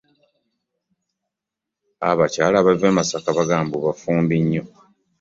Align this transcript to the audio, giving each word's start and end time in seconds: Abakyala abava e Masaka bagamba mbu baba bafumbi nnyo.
Abakyala 2.09 2.55
abava 2.59 2.85
e 2.91 2.93
Masaka 2.97 3.29
bagamba 3.37 3.65
mbu 3.67 3.77
baba 3.79 3.87
bafumbi 3.93 4.35
nnyo. 4.41 4.63